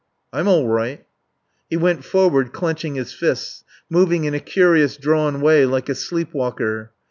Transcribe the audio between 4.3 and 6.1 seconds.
a curious drawn way, like a